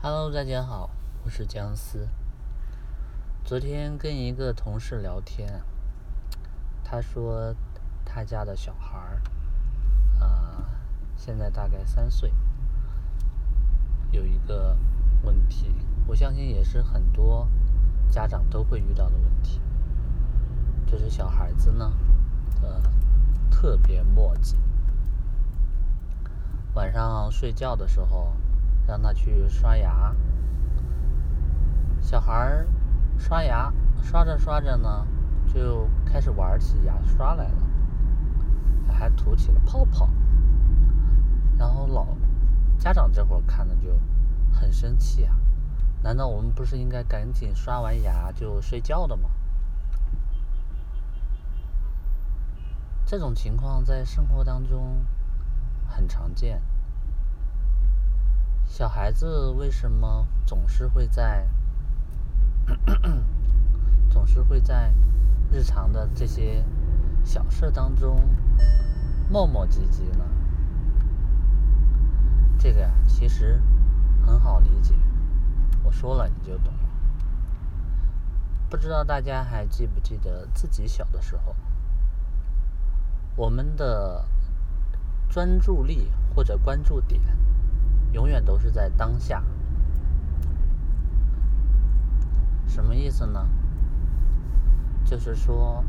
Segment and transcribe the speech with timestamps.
[0.00, 0.90] Hello，大家好，
[1.24, 2.06] 我是姜思。
[3.44, 5.60] 昨天跟一个同事聊天，
[6.84, 7.52] 他说
[8.04, 9.20] 他家的小孩儿，
[10.20, 10.64] 呃，
[11.16, 12.32] 现在大概三岁，
[14.12, 14.76] 有一个
[15.24, 15.74] 问题，
[16.06, 17.48] 我相信也是很多
[18.08, 19.60] 家长都会遇到的问题，
[20.86, 21.92] 就是小孩子呢，
[22.62, 22.80] 呃，
[23.50, 24.54] 特别磨叽，
[26.74, 28.32] 晚上睡觉的时候。
[28.88, 30.16] 让他去刷牙，
[32.00, 32.64] 小孩
[33.18, 33.70] 刷牙
[34.02, 35.06] 刷着刷着呢，
[35.52, 37.62] 就开始玩起牙刷来了，
[38.90, 40.08] 还吐起了泡泡。
[41.58, 42.06] 然后老
[42.78, 43.90] 家长这会儿看着就
[44.50, 45.36] 很生气啊！
[46.02, 49.28] 难道我们不是应该赶紧刷完牙就睡觉的吗？
[53.04, 55.04] 这种情况在生活当中
[55.86, 56.62] 很常见。
[58.68, 61.48] 小孩子为什么总是会在
[64.10, 64.92] 总是会在
[65.50, 66.62] 日常的这些
[67.24, 68.20] 小事当中
[69.30, 70.24] 磨磨唧唧呢？
[72.58, 73.60] 这个呀，其实
[74.24, 74.94] 很好理解，
[75.82, 76.80] 我说了你就懂了。
[78.68, 81.56] 不知道大家还记不记得自己小的时候，
[83.34, 84.24] 我们的
[85.28, 87.20] 专注力或者关注点。
[88.12, 89.42] 永远都是在当下，
[92.66, 93.46] 什么意思呢？
[95.04, 95.84] 就是说，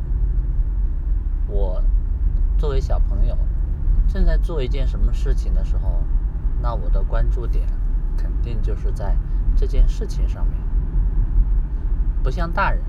[1.47, 1.81] 我
[2.57, 3.37] 作为小朋友，
[4.07, 6.03] 正在做一件什么事情的时候，
[6.61, 7.65] 那我的关注点
[8.17, 9.15] 肯定就是在
[9.55, 10.57] 这件事情上面。
[12.21, 12.81] 不像大人，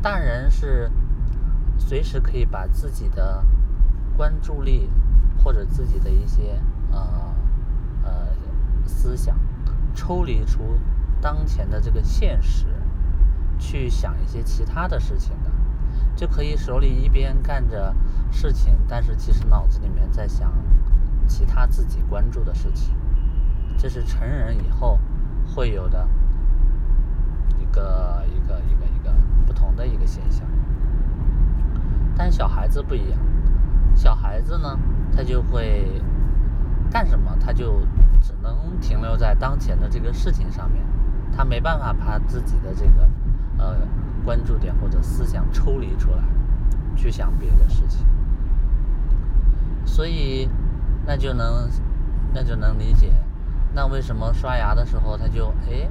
[0.00, 0.90] 大人是
[1.76, 3.44] 随时可以把自己的
[4.16, 4.88] 关注力
[5.42, 6.60] 或者自己的一些
[6.92, 7.34] 呃。
[8.88, 9.36] 思想
[9.94, 10.78] 抽离出
[11.20, 12.66] 当前的这个现实，
[13.58, 15.50] 去想一些其他的事情的，
[16.16, 17.94] 就可以手里一边干着
[18.32, 20.50] 事情，但是其实脑子里面在想
[21.26, 22.94] 其他自己关注的事情。
[23.76, 24.98] 这是成人以后
[25.46, 26.08] 会有的
[27.60, 29.14] 一个一个一个一个
[29.46, 30.46] 不同的一个现象。
[32.16, 33.18] 但小孩子不一样，
[33.94, 34.76] 小孩子呢，
[35.14, 36.02] 他就会。
[36.90, 37.82] 干什么，他就
[38.20, 40.82] 只能停留在当前的这个事情上面，
[41.36, 43.08] 他没办法把自己的这个
[43.58, 43.76] 呃
[44.24, 46.22] 关注点或者思想抽离出来，
[46.96, 48.06] 去想别的事情。
[49.84, 50.48] 所以
[51.06, 51.68] 那就能
[52.34, 53.12] 那就能理解，
[53.74, 55.88] 那为什么刷牙的时候他就哎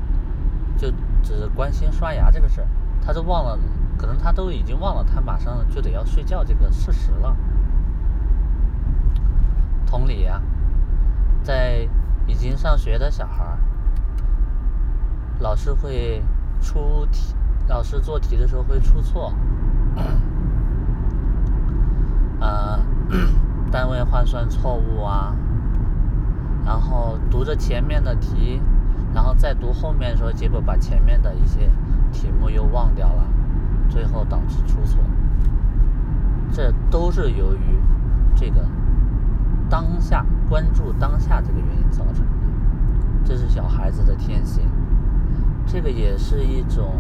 [0.77, 0.91] 就
[1.23, 2.67] 只关心刷牙这个事儿，
[3.01, 3.57] 他都忘了，
[3.97, 7.35] 可能他都已经忘了他马上就得要睡觉这个事实了。
[9.85, 10.41] 同理呀。
[11.43, 11.87] 在
[12.27, 13.57] 已经上学的小孩，
[15.39, 16.21] 老师会
[16.61, 17.33] 出题，
[17.67, 19.33] 老师做题的时候会出错，
[22.39, 22.79] 呃，
[23.71, 25.33] 单位换算错误啊，
[26.65, 28.61] 然后读着前面的题，
[29.13, 31.69] 然后再读后面的时候，结果把前面的一些
[32.11, 33.23] 题目又忘掉了，
[33.89, 34.99] 最后导致出错，
[36.51, 37.79] 这都是由于
[38.35, 38.63] 这个。
[39.69, 42.31] 当下关注当下这个原因造成的，
[43.25, 44.63] 这是小孩子的天性，
[45.65, 46.93] 这个也是一种，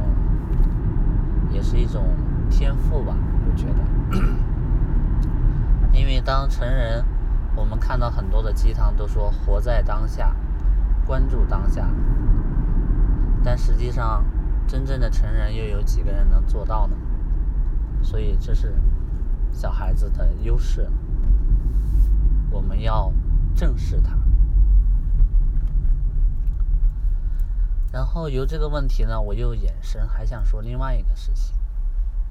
[1.51, 2.03] 也是一种
[2.49, 3.15] 天赋吧，
[3.49, 3.81] 我觉得。
[5.93, 7.03] 因为当成人，
[7.55, 10.35] 我们看到很多的鸡汤都说活在当下，
[11.05, 11.89] 关注当下，
[13.43, 14.23] 但实际上，
[14.67, 16.95] 真正的成人又有几个人能做到呢？
[18.01, 18.75] 所以这是
[19.51, 20.87] 小孩子的优势。
[22.51, 23.11] 我们要
[23.57, 24.15] 正视它，
[27.91, 31.55] 然后由这个问题呢，我又衍生还想说另外一个事情，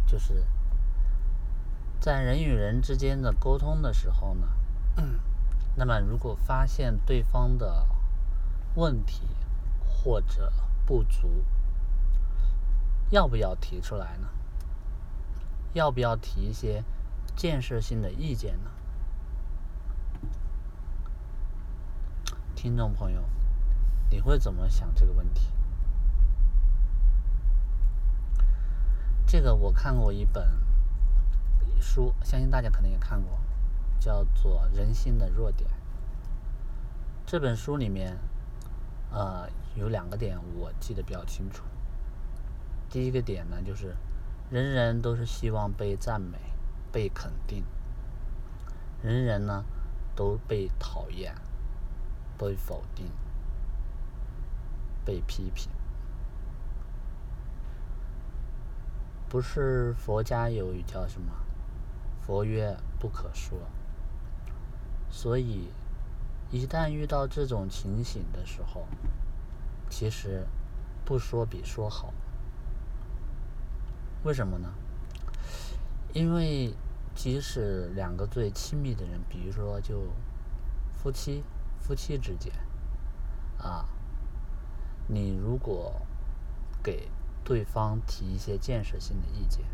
[0.07, 0.45] 就是
[1.99, 4.47] 在人与人之间的沟通的时候呢，
[5.75, 7.85] 那么如果发现对方的
[8.77, 9.23] 问题
[9.85, 10.53] 或者
[10.87, 11.43] 不足，
[13.11, 14.29] 要不要提出来呢？
[15.73, 16.85] 要不要提一些
[17.35, 18.71] 建设性的意见呢？
[22.57, 23.23] 听众朋友，
[24.11, 25.51] 你会怎么想这个问题？
[29.27, 30.49] 这个我看过一本
[31.79, 33.39] 书，相信大家可能也看过，
[34.01, 35.69] 叫做《人性的弱点》。
[37.27, 38.17] 这本书里面，
[39.11, 41.63] 呃，有两个点我记得比较清楚。
[42.89, 43.95] 第一个点呢，就是
[44.49, 46.39] 人人都是希望被赞美、
[46.91, 47.63] 被肯定，
[49.03, 49.63] 人人呢
[50.17, 51.35] 都被讨厌。
[52.39, 53.11] 被否定，
[55.05, 55.71] 被批评。
[59.29, 61.33] 不是佛家有语叫什么？
[62.21, 63.59] 佛曰不可说。
[65.11, 65.69] 所以，
[66.51, 68.87] 一旦遇到这种情形的时候，
[69.89, 70.47] 其实
[71.05, 72.13] 不说比说好。
[74.25, 74.69] 为什么呢？
[76.13, 76.75] 因为
[77.15, 80.03] 即使两个最亲密的人，比如说就
[80.93, 81.45] 夫妻、
[81.87, 82.53] 夫妻之间，
[83.59, 83.87] 啊，
[85.07, 86.03] 你如果
[86.83, 87.09] 给
[87.45, 89.65] 对方提一些建设性的意见，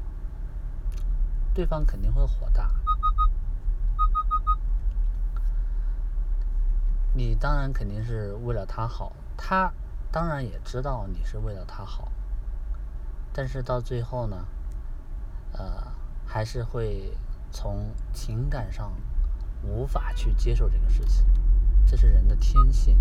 [1.55, 2.71] 对方肯定会火大。
[7.15, 9.73] 你当然肯定是为了他好，他
[10.11, 12.13] 当然也知道你是为了他好，
[13.33, 14.47] 但是到最后呢，
[15.53, 15.91] 呃，
[16.27, 17.17] 还是会
[17.51, 18.93] 从情感上
[19.63, 21.25] 无法去接受这个事情，
[21.87, 22.99] 这是人的天性。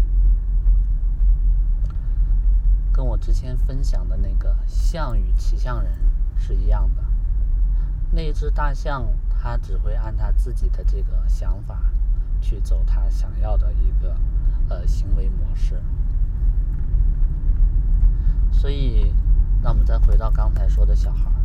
[2.91, 5.91] 跟我之前分享的那个象与骑象人
[6.37, 7.01] 是一样的，
[8.11, 11.79] 那只大象它只会按它自己的这个想法
[12.41, 14.15] 去走它想要的一个
[14.69, 15.81] 呃行为模式。
[18.51, 19.11] 所以，
[19.61, 21.41] 那我们再回到刚才说的小孩儿，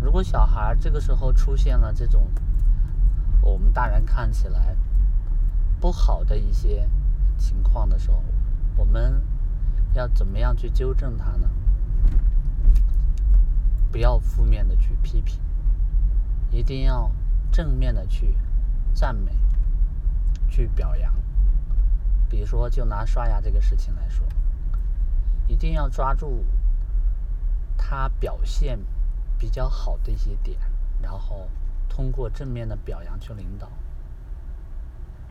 [0.00, 2.30] 如果小孩儿这个时候出现了这种
[3.42, 4.74] 我们大人看起来
[5.84, 6.88] 不好的一些
[7.36, 8.24] 情况的时候，
[8.74, 9.20] 我们。
[9.92, 11.48] 要怎么样去纠正他呢？
[13.92, 15.38] 不要负面的去批评，
[16.50, 17.10] 一定要
[17.52, 18.34] 正面的去
[18.94, 19.30] 赞美、
[20.48, 21.14] 去表扬。
[22.30, 24.26] 比如说，就拿刷牙这个事情来说，
[25.46, 26.44] 一定要抓住
[27.76, 28.80] 他表现
[29.38, 30.58] 比较好的一些点，
[31.02, 31.46] 然后
[31.90, 33.68] 通过正面的表扬去领导。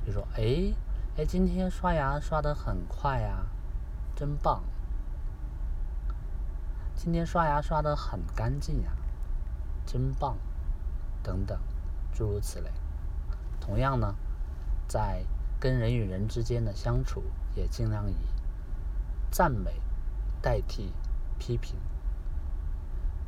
[0.04, 0.74] 比如说，哎
[1.18, 3.46] 哎，今天刷牙刷的很快呀。
[4.16, 4.62] 真棒！
[6.96, 8.92] 今天刷牙刷的很干净呀，
[9.88, 10.38] 真棒！
[11.24, 11.60] 等等，
[12.14, 12.70] 诸如此类。
[13.60, 14.14] 同样呢，
[14.88, 15.26] 在
[15.60, 17.24] 跟人与人之间的相处，
[17.56, 18.16] 也尽量以
[19.32, 19.82] 赞美
[20.44, 20.94] 代替
[21.40, 21.76] 批评。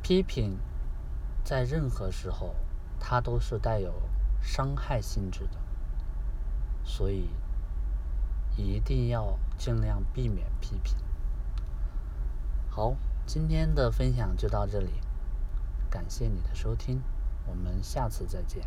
[0.02, 0.56] 批评
[1.42, 2.54] 在任何时候，
[3.00, 3.92] 它都是带有
[4.40, 5.58] 伤害性质的，
[6.96, 7.28] 所以。
[8.58, 10.96] 一定要尽量避免批评。
[12.70, 12.96] 好，
[13.26, 14.88] 今天的分享就到这里，
[15.90, 17.02] 感谢你的收听，
[17.46, 18.62] 我们下次再见。